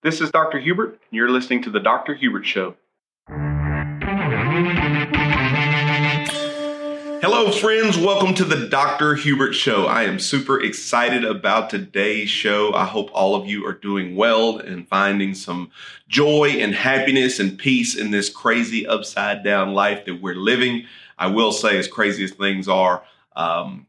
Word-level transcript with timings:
This 0.00 0.20
is 0.20 0.30
Dr. 0.30 0.60
Hubert, 0.60 0.90
and 0.90 1.00
you're 1.10 1.28
listening 1.28 1.60
to 1.64 1.70
The 1.70 1.80
Dr. 1.80 2.14
Hubert 2.14 2.46
Show. 2.46 2.76
Hello, 7.20 7.50
friends. 7.50 7.98
Welcome 7.98 8.32
to 8.36 8.44
the 8.44 8.68
Dr. 8.68 9.16
Hubert 9.16 9.54
Show. 9.54 9.86
I 9.86 10.04
am 10.04 10.20
super 10.20 10.62
excited 10.62 11.24
about 11.24 11.68
today's 11.68 12.28
show. 12.30 12.72
I 12.74 12.84
hope 12.84 13.10
all 13.12 13.34
of 13.34 13.48
you 13.48 13.66
are 13.66 13.72
doing 13.72 14.14
well 14.14 14.58
and 14.58 14.86
finding 14.86 15.34
some 15.34 15.72
joy 16.06 16.50
and 16.60 16.76
happiness 16.76 17.40
and 17.40 17.58
peace 17.58 17.96
in 17.96 18.12
this 18.12 18.30
crazy 18.30 18.86
upside 18.86 19.42
down 19.42 19.74
life 19.74 20.04
that 20.04 20.22
we're 20.22 20.36
living. 20.36 20.84
I 21.18 21.26
will 21.26 21.50
say, 21.50 21.76
as 21.76 21.88
crazy 21.88 22.22
as 22.22 22.30
things 22.30 22.68
are, 22.68 23.02
um, 23.34 23.88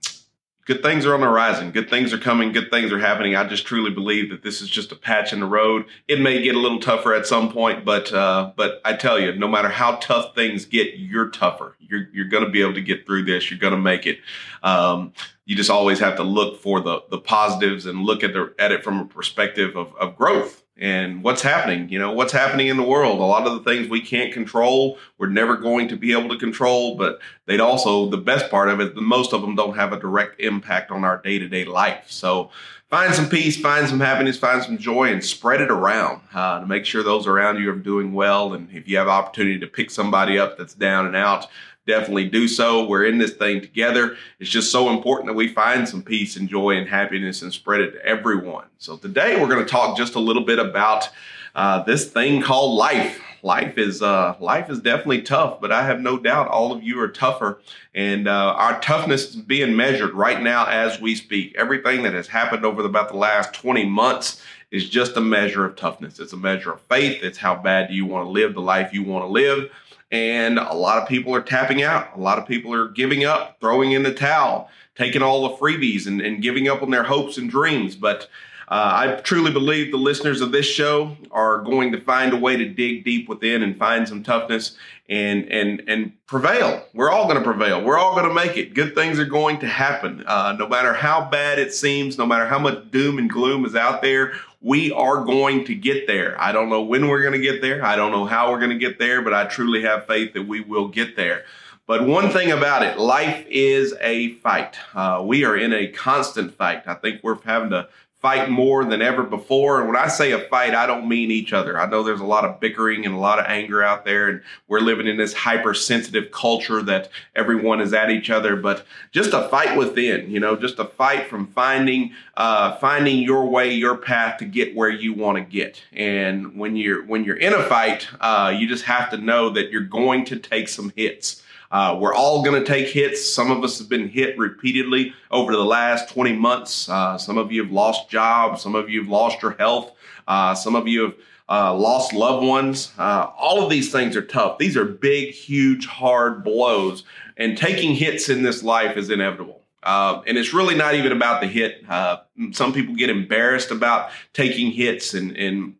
good 0.70 0.84
things 0.84 1.04
are 1.04 1.16
on 1.16 1.20
the 1.20 1.26
horizon. 1.26 1.72
Good 1.72 1.90
things 1.90 2.14
are 2.14 2.20
coming. 2.20 2.52
Good 2.52 2.70
things 2.70 2.92
are 2.92 3.00
happening. 3.00 3.36
I 3.36 3.44
just 3.44 3.66
truly 3.66 3.90
believe 3.90 4.30
that 4.30 4.44
this 4.44 4.62
is 4.62 4.70
just 4.70 4.92
a 4.92 4.96
patch 4.96 5.34
in 5.34 5.40
the 5.40 5.48
road. 5.48 5.86
It 6.08 6.22
may 6.22 6.44
get 6.44 6.54
a 6.54 6.60
little 6.60 6.80
tougher 6.80 7.16
at 7.16 7.26
some 7.26 7.52
point, 7.52 7.84
but 7.84 8.14
uh, 8.14 8.52
but 8.56 8.80
I 8.86 8.94
tell 8.94 9.20
you, 9.20 9.34
no 9.34 9.48
matter 9.48 9.70
how 9.70 9.96
tough 9.96 10.36
things 10.36 10.66
get, 10.66 10.94
you're 10.96 11.32
tougher. 11.32 11.76
You're 11.80 12.08
you're 12.14 12.28
going 12.28 12.46
to 12.46 12.52
be 12.52 12.62
able 12.62 12.76
to 12.76 12.82
get 12.82 13.08
through 13.08 13.26
this. 13.26 13.50
You're 13.50 13.60
going 13.60 13.74
to 13.74 13.80
make 13.80 14.06
it. 14.06 14.20
Um, 14.62 15.14
you 15.46 15.56
just 15.56 15.72
always 15.72 15.98
have 16.02 16.18
to 16.18 16.24
look 16.24 16.62
for 16.62 16.82
the 16.82 17.00
the 17.10 17.18
positives 17.18 17.88
and 17.88 18.04
look 18.04 18.24
at 18.24 18.34
the 18.34 18.54
at 18.60 18.72
it 18.72 18.84
from 18.84 19.00
a 19.00 19.06
perspective 19.06 19.76
of, 19.76 19.96
of 19.96 20.16
growth 20.16 20.62
and 20.80 21.24
what's 21.24 21.42
happening? 21.42 21.90
You 21.90 22.00
know 22.00 22.12
what's 22.14 22.34
happening 22.34 22.68
in 22.68 22.78
the 22.78 22.84
world? 22.84 23.20
A 23.20 23.24
lot 23.24 23.46
of 23.46 23.54
the 23.54 23.70
things 23.70 23.90
we 23.90 24.02
can't 24.02 24.34
control 24.34 24.98
we're 25.18 25.28
never 25.28 25.58
going 25.58 25.88
to 25.90 25.98
be 25.98 26.12
able 26.14 26.30
to 26.30 26.38
control 26.38 26.96
but 26.96 27.20
they'd 27.46 27.60
also 27.60 28.10
the 28.10 28.18
best 28.18 28.50
part 28.50 28.70
of 28.70 28.80
it 28.80 28.96
most 28.96 29.34
of 29.34 29.42
them 29.42 29.56
don't 29.56 29.76
have 29.76 29.94
a 29.94 30.00
direct 30.00 30.40
impact 30.40 30.92
on 30.92 31.04
our 31.04 31.22
day-to-day 31.22 31.66
life. 31.66 32.06
So 32.08 32.50
find 32.90 33.14
some 33.14 33.30
peace 33.30 33.60
find 33.60 33.88
some 33.88 34.00
happiness 34.00 34.38
find 34.38 34.64
some 34.64 34.78
joy 34.78 35.12
and 35.12 35.24
spread 35.24 35.62
it 35.62 35.70
around 35.70 36.22
uh, 36.34 36.60
to 36.62 36.66
make 36.66 36.86
sure 36.86 37.04
those 37.04 37.28
around 37.28 37.62
you 37.62 37.70
are 37.72 37.76
doing 37.76 38.14
well. 38.14 38.54
And 38.54 38.70
if 38.72 38.88
you 38.88 38.98
have 38.98 39.08
opportunity 39.08 39.60
to 39.60 39.68
pick 39.68 39.92
somebody 39.92 40.40
up 40.40 40.58
that's 40.58 40.74
down 40.74 41.06
and 41.06 41.16
out 41.16 41.48
definitely 41.90 42.30
do 42.30 42.48
so. 42.48 42.88
We're 42.88 43.06
in 43.06 43.18
this 43.18 43.34
thing 43.34 43.60
together. 43.60 44.16
It's 44.40 44.50
just 44.50 44.72
so 44.72 44.90
important 44.90 45.28
that 45.28 45.34
we 45.34 45.48
find 45.48 45.90
some 45.90 46.04
peace 46.04 46.38
and 46.38 46.48
joy 46.48 46.78
and 46.78 46.88
happiness 46.88 47.42
and 47.42 47.52
spread 47.52 47.82
it 47.82 47.92
to 47.92 48.06
everyone. 48.06 48.66
So 48.78 48.96
today 48.96 49.42
we're 49.42 49.50
going 49.50 49.66
to 49.66 49.70
talk 49.70 49.98
just 49.98 50.16
a 50.16 50.20
little 50.20 50.46
bit 50.46 50.60
about 50.60 51.10
uh, 51.56 51.84
this 51.84 52.10
thing 52.10 52.42
called 52.42 52.78
life. 52.78 53.22
Life 53.42 53.78
is 53.78 54.02
uh, 54.02 54.36
life 54.40 54.70
is 54.70 54.82
definitely 54.82 55.22
tough, 55.22 55.62
but 55.62 55.72
I 55.72 55.84
have 55.86 56.02
no 56.02 56.20
doubt 56.20 56.50
all 56.50 56.74
of 56.74 56.84
you 56.84 57.00
are 57.00 57.08
tougher, 57.08 57.62
and 57.96 58.28
uh, 58.28 58.54
our 58.58 58.82
toughness 58.82 59.30
is 59.30 59.38
being 59.38 59.78
measured 59.78 60.14
right 60.14 60.42
now 60.42 60.66
as 60.66 61.00
we 61.00 61.16
speak. 61.16 61.56
Everything 61.58 62.04
that 62.04 62.12
has 62.12 62.28
happened 62.28 62.66
over 62.66 62.84
about 62.84 63.08
the 63.08 63.16
last 63.16 63.54
20 63.54 63.86
months 63.86 64.44
is 64.72 64.90
just 64.90 65.16
a 65.16 65.22
measure 65.22 65.64
of 65.64 65.78
toughness. 65.78 66.20
It's 66.20 66.34
a 66.34 66.38
measure 66.38 66.74
of 66.74 66.82
faith. 66.82 67.24
It's 67.24 67.38
how 67.38 67.56
bad 67.56 67.88
do 67.88 67.94
you 67.94 68.06
want 68.06 68.26
to 68.26 68.30
live 68.30 68.54
the 68.54 68.62
life 68.62 68.94
you 68.94 69.04
want 69.04 69.24
to 69.24 69.30
live. 69.30 69.72
And 70.12 70.58
a 70.58 70.74
lot 70.74 71.02
of 71.02 71.08
people 71.08 71.36
are 71.36 71.42
tapping 71.42 71.84
out. 71.84 72.16
A 72.16 72.20
lot 72.20 72.40
of 72.40 72.48
people 72.48 72.74
are 72.74 72.88
giving 72.88 73.26
up, 73.26 73.58
throwing 73.60 73.92
in 73.92 74.04
the 74.04 74.14
towel, 74.14 74.70
taking 74.96 75.22
all 75.22 75.48
the 75.48 75.56
freebies 75.58 76.08
and, 76.08 76.20
and 76.20 76.42
giving 76.42 76.68
up 76.68 76.82
on 76.82 76.90
their 76.90 77.04
hopes 77.04 77.38
and 77.38 77.50
dreams. 77.50 77.96
But 77.96 78.28
uh, 78.70 78.92
I 79.18 79.22
truly 79.22 79.52
believe 79.52 79.92
the 79.92 79.98
listeners 79.98 80.42
of 80.42 80.52
this 80.52 80.66
show 80.66 81.18
are 81.32 81.62
going 81.64 81.92
to 81.92 82.02
find 82.02 82.34
a 82.34 82.38
way 82.38 82.56
to 82.58 82.70
dig 82.70 83.04
deep 83.04 83.28
within 83.28 83.64
and 83.64 83.78
find 83.78 84.08
some 84.08 84.24
toughness 84.24 84.78
and 85.10 85.52
and 85.52 85.84
and 85.88 86.14
prevail. 86.28 86.86
We're 86.94 87.10
all 87.10 87.26
going 87.26 87.38
to 87.38 87.44
prevail. 87.44 87.84
We're 87.84 87.98
all 87.98 88.14
going 88.14 88.28
to 88.28 88.34
make 88.34 88.56
it. 88.56 88.76
Good 88.76 88.94
things 88.94 89.20
are 89.20 89.26
going 89.26 89.60
to 89.60 89.68
happen. 89.68 90.24
Uh, 90.26 90.56
no 90.58 90.68
matter 90.68 90.94
how 90.94 91.28
bad 91.30 91.58
it 91.58 91.74
seems, 91.74 92.18
no 92.18 92.26
matter 92.26 92.46
how 92.46 92.60
much 92.60 92.92
doom 92.92 93.18
and 93.18 93.30
gloom 93.30 93.66
is 93.66 93.76
out 93.76 94.04
there, 94.04 94.34
we 94.62 94.92
are 94.92 95.26
going 95.26 95.66
to 95.66 95.76
get 95.76 96.06
there. 96.06 96.40
I 96.40 96.52
don't 96.52 96.70
know 96.70 96.84
when 96.84 97.08
we're 97.08 97.22
going 97.22 97.34
to 97.34 97.40
get 97.40 97.62
there. 97.62 97.84
I 97.84 97.96
don't 97.96 98.12
know 98.12 98.26
how 98.26 98.52
we're 98.52 98.60
going 98.60 98.72
to 98.72 98.78
get 98.78 99.00
there, 99.00 99.22
but 99.24 99.34
I 99.34 99.46
truly 99.46 99.82
have 99.82 100.06
faith 100.06 100.34
that 100.34 100.48
we 100.48 100.62
will 100.62 100.88
get 100.88 101.16
there. 101.16 101.44
But 101.88 102.06
one 102.06 102.30
thing 102.30 102.52
about 102.52 102.84
it, 102.84 103.00
life 103.00 103.44
is 103.50 103.96
a 104.00 104.34
fight. 104.36 104.78
Uh, 104.94 105.24
we 105.26 105.44
are 105.44 105.58
in 105.58 105.74
a 105.74 105.88
constant 105.88 106.54
fight. 106.54 106.84
I 106.86 106.94
think 106.94 107.24
we're 107.24 107.42
having 107.42 107.72
to 107.72 107.90
fight 108.22 108.50
more 108.50 108.84
than 108.84 109.02
ever 109.02 109.24
before. 109.24 109.80
And 109.80 109.88
when 109.88 109.96
I 109.96 110.10
say 110.10 110.34
a 110.34 110.40
fight, 110.40 110.76
I 110.76 110.86
don't 110.86 111.08
mean 111.08 111.32
each 111.32 111.54
other. 111.54 111.80
I 111.80 111.90
know 111.90 112.04
there's 112.04 112.20
a 112.20 112.26
lot 112.26 112.44
of 112.44 112.60
bickering 112.60 113.06
and 113.06 113.16
a 113.16 113.18
lot 113.18 113.40
of 113.40 113.46
anger 113.46 113.82
out 113.82 114.04
there, 114.04 114.28
and 114.28 114.42
we're 114.68 114.82
living 114.82 115.08
in 115.08 115.16
this 115.16 115.34
hypersensitive 115.34 116.32
culture 116.32 116.82
that 116.84 117.10
everyone 117.34 117.80
is 117.80 117.94
at 117.94 118.12
each 118.12 118.30
other. 118.30 118.58
But 118.58 118.86
just 119.12 119.34
a 119.34 119.48
fight 119.48 119.78
within, 119.78 120.30
you 120.30 120.40
know, 120.40 120.58
just 120.58 120.80
a 120.80 120.86
fight 120.86 121.30
from 121.30 121.48
finding 121.48 122.12
uh, 122.36 122.76
finding 122.78 123.20
your 123.20 123.46
way, 123.46 123.74
your 123.74 123.96
path 123.96 124.40
to 124.40 124.46
get 124.46 124.76
where 124.76 124.90
you 124.90 125.14
want 125.14 125.38
to 125.38 125.44
get. 125.44 125.82
And 125.94 126.58
when 126.58 126.76
you're 126.76 127.06
when 127.06 127.24
you're 127.24 127.38
in 127.38 127.54
a 127.54 127.64
fight, 127.64 128.08
uh, 128.20 128.54
you 128.58 128.68
just 128.68 128.84
have 128.86 129.10
to 129.12 129.18
know 129.18 129.50
that 129.52 129.72
you're 129.72 129.82
going 129.82 130.26
to 130.26 130.38
take 130.38 130.68
some 130.68 130.92
hits. 130.96 131.44
Uh, 131.72 131.98
we're 132.00 132.14
all 132.14 132.44
going 132.44 132.60
to 132.60 132.68
take 132.68 132.88
hits. 132.88 133.32
Some 133.32 133.52
of 133.52 133.64
us 133.64 133.78
have 133.80 133.90
been 133.90 134.10
hit 134.10 134.38
repeatedly 134.38 135.14
over 135.30 135.52
the 135.52 135.64
last 135.64 136.10
20 136.10 136.34
months. 136.34 136.90
Uh, 136.90 137.18
some 137.18 137.38
of 137.38 137.52
you 137.52 137.64
have 137.64 137.72
lost 137.72 138.10
jobs. 138.10 138.62
Some 138.62 138.76
of 138.76 138.90
you 138.90 139.02
have 139.02 139.10
lost 139.10 139.42
your 139.42 139.52
health. 139.52 139.92
Uh, 140.28 140.56
some 140.56 140.76
of 140.76 140.88
you 140.88 141.04
have 141.04 141.16
uh, 141.48 141.74
lost 141.76 142.14
loved 142.14 142.46
ones. 142.46 142.92
Uh, 142.98 143.28
all 143.38 143.64
of 143.64 143.70
these 143.70 143.92
things 143.92 144.16
are 144.16 144.22
tough. 144.22 144.58
These 144.58 144.78
are 144.78 144.86
big, 144.86 145.34
huge, 145.34 145.86
hard 145.86 146.44
blows. 146.44 147.04
And 147.38 147.58
taking 147.58 147.96
hits 147.96 148.30
in 148.30 148.44
this 148.44 148.64
life 148.64 148.98
is 148.98 149.10
inevitable. 149.10 149.62
Uh, 149.82 150.22
and 150.28 150.38
it's 150.38 150.54
really 150.54 150.76
not 150.76 150.96
even 150.96 151.12
about 151.12 151.42
the 151.42 151.48
hit. 151.48 151.84
Uh, 151.90 152.18
some 152.52 152.74
people 152.74 152.96
get 152.96 153.10
embarrassed 153.10 153.72
about 153.72 154.10
taking 154.34 154.72
hits 154.72 155.14
and, 155.14 155.36
and 155.38 155.76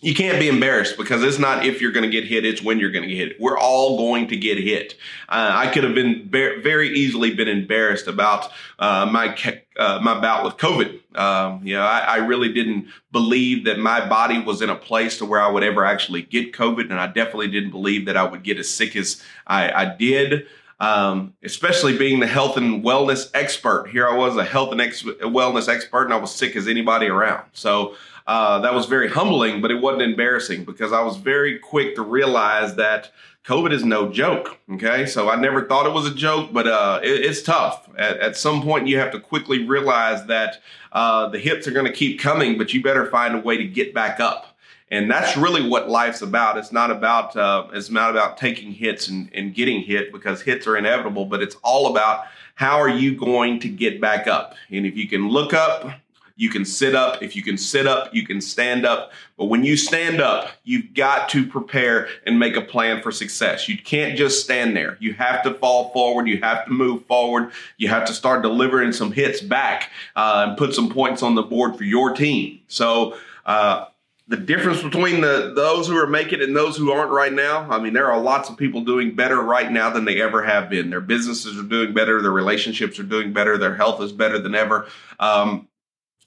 you 0.00 0.14
can't 0.14 0.38
be 0.38 0.48
embarrassed 0.48 0.96
because 0.96 1.22
it's 1.22 1.38
not 1.38 1.64
if 1.64 1.80
you're 1.80 1.92
going 1.92 2.04
to 2.04 2.10
get 2.10 2.24
hit, 2.24 2.44
it's 2.44 2.62
when 2.62 2.78
you're 2.78 2.90
going 2.90 3.08
to 3.08 3.08
get 3.08 3.28
hit. 3.28 3.40
We're 3.40 3.58
all 3.58 3.96
going 3.96 4.28
to 4.28 4.36
get 4.36 4.58
hit. 4.58 4.94
Uh, 5.28 5.50
I 5.54 5.68
could 5.68 5.84
have 5.84 5.94
been 5.94 6.28
very 6.28 6.90
easily 6.90 7.34
been 7.34 7.48
embarrassed 7.48 8.06
about 8.06 8.50
uh, 8.78 9.06
my 9.10 9.36
uh, 9.78 10.00
my 10.02 10.20
bout 10.20 10.44
with 10.44 10.56
COVID. 10.56 11.18
Um, 11.18 11.60
you 11.66 11.74
know, 11.74 11.82
I, 11.82 12.00
I, 12.00 12.16
really 12.16 12.52
didn't 12.52 12.88
believe 13.12 13.64
that 13.66 13.78
my 13.78 14.06
body 14.08 14.40
was 14.40 14.62
in 14.62 14.70
a 14.70 14.74
place 14.74 15.18
to 15.18 15.24
where 15.24 15.40
I 15.40 15.48
would 15.48 15.62
ever 15.62 15.84
actually 15.84 16.22
get 16.22 16.52
COVID, 16.52 16.90
and 16.90 16.94
I 16.94 17.06
definitely 17.06 17.48
didn't 17.48 17.70
believe 17.70 18.06
that 18.06 18.16
I 18.16 18.24
would 18.24 18.42
get 18.42 18.58
as 18.58 18.68
sick 18.68 18.96
as 18.96 19.22
I, 19.46 19.70
I 19.70 19.94
did. 19.94 20.46
Um, 20.80 21.34
especially 21.44 21.96
being 21.96 22.18
the 22.18 22.26
health 22.26 22.56
and 22.56 22.82
wellness 22.82 23.30
expert. 23.32 23.88
Here 23.90 24.08
I 24.08 24.16
was, 24.16 24.36
a 24.36 24.44
health 24.44 24.72
and 24.72 24.80
ex- 24.80 25.04
wellness 25.04 25.68
expert, 25.68 26.04
and 26.04 26.12
I 26.12 26.16
was 26.16 26.34
sick 26.34 26.56
as 26.56 26.66
anybody 26.66 27.06
around. 27.06 27.44
So 27.52 27.94
uh, 28.26 28.60
that 28.60 28.72
was 28.72 28.86
very 28.86 29.08
humbling, 29.08 29.60
but 29.60 29.70
it 29.70 29.80
wasn't 29.80 30.02
embarrassing 30.02 30.64
because 30.64 30.92
I 30.92 31.02
was 31.02 31.16
very 31.16 31.58
quick 31.58 31.94
to 31.96 32.02
realize 32.02 32.76
that 32.76 33.10
COVID 33.44 33.72
is 33.72 33.84
no 33.84 34.10
joke. 34.10 34.58
Okay. 34.72 35.04
So 35.04 35.28
I 35.28 35.36
never 35.36 35.66
thought 35.66 35.86
it 35.86 35.92
was 35.92 36.06
a 36.06 36.14
joke, 36.14 36.50
but 36.52 36.66
uh, 36.66 37.00
it, 37.02 37.24
it's 37.24 37.42
tough. 37.42 37.88
At, 37.98 38.18
at, 38.18 38.36
some 38.36 38.62
point, 38.62 38.86
you 38.86 38.98
have 38.98 39.12
to 39.12 39.20
quickly 39.20 39.66
realize 39.66 40.24
that 40.26 40.62
uh, 40.92 41.28
the 41.28 41.38
hits 41.38 41.68
are 41.68 41.72
going 41.72 41.86
to 41.86 41.92
keep 41.92 42.18
coming, 42.18 42.56
but 42.56 42.72
you 42.72 42.82
better 42.82 43.10
find 43.10 43.34
a 43.34 43.38
way 43.38 43.58
to 43.58 43.64
get 43.64 43.92
back 43.92 44.20
up. 44.20 44.56
And 44.90 45.10
that's 45.10 45.36
really 45.36 45.66
what 45.66 45.90
life's 45.90 46.22
about. 46.22 46.56
It's 46.56 46.72
not 46.72 46.90
about 46.90 47.36
uh, 47.36 47.66
it's 47.72 47.90
not 47.90 48.10
about 48.10 48.38
taking 48.38 48.72
hits 48.72 49.08
and, 49.08 49.28
and 49.34 49.54
getting 49.54 49.82
hit 49.82 50.12
because 50.12 50.40
hits 50.40 50.66
are 50.66 50.76
inevitable, 50.76 51.26
but 51.26 51.42
it's 51.42 51.56
all 51.64 51.90
about 51.90 52.26
how 52.54 52.78
are 52.80 52.88
you 52.88 53.16
going 53.16 53.58
to 53.60 53.68
get 53.68 54.00
back 54.00 54.26
up. 54.26 54.54
And 54.70 54.86
if 54.86 54.96
you 54.96 55.08
can 55.08 55.28
look 55.28 55.52
up 55.52 55.90
you 56.36 56.50
can 56.50 56.64
sit 56.64 56.94
up. 56.94 57.22
If 57.22 57.36
you 57.36 57.42
can 57.42 57.56
sit 57.56 57.86
up, 57.86 58.12
you 58.12 58.26
can 58.26 58.40
stand 58.40 58.84
up. 58.84 59.12
But 59.36 59.46
when 59.46 59.62
you 59.62 59.76
stand 59.76 60.20
up, 60.20 60.50
you've 60.64 60.92
got 60.94 61.28
to 61.30 61.46
prepare 61.46 62.08
and 62.26 62.38
make 62.38 62.56
a 62.56 62.60
plan 62.60 63.02
for 63.02 63.12
success. 63.12 63.68
You 63.68 63.78
can't 63.78 64.18
just 64.18 64.42
stand 64.42 64.76
there. 64.76 64.96
You 65.00 65.14
have 65.14 65.42
to 65.44 65.54
fall 65.54 65.90
forward. 65.90 66.26
You 66.26 66.40
have 66.40 66.64
to 66.64 66.72
move 66.72 67.06
forward. 67.06 67.52
You 67.76 67.88
have 67.88 68.04
to 68.06 68.12
start 68.12 68.42
delivering 68.42 68.92
some 68.92 69.12
hits 69.12 69.40
back 69.40 69.90
uh, 70.16 70.46
and 70.48 70.58
put 70.58 70.74
some 70.74 70.90
points 70.90 71.22
on 71.22 71.34
the 71.36 71.42
board 71.42 71.76
for 71.76 71.84
your 71.84 72.14
team. 72.14 72.60
So, 72.66 73.16
uh, 73.46 73.86
the 74.26 74.36
difference 74.38 74.82
between 74.82 75.20
the 75.20 75.52
those 75.54 75.86
who 75.86 75.96
are 75.98 76.06
making 76.06 76.40
it 76.40 76.44
and 76.44 76.56
those 76.56 76.78
who 76.78 76.90
aren't 76.90 77.10
right 77.10 77.34
now 77.34 77.70
i 77.70 77.78
mean 77.78 77.92
there 77.92 78.10
are 78.10 78.18
lots 78.18 78.48
of 78.48 78.56
people 78.56 78.80
doing 78.80 79.14
better 79.14 79.42
right 79.42 79.70
now 79.70 79.90
than 79.90 80.06
they 80.06 80.18
ever 80.22 80.42
have 80.42 80.70
been 80.70 80.88
their 80.88 81.02
businesses 81.02 81.58
are 81.58 81.62
doing 81.62 81.92
better 81.92 82.22
their 82.22 82.30
relationships 82.30 82.98
are 82.98 83.02
doing 83.02 83.34
better 83.34 83.58
their 83.58 83.74
health 83.74 84.00
is 84.00 84.12
better 84.12 84.38
than 84.38 84.54
ever 84.54 84.88
um, 85.20 85.68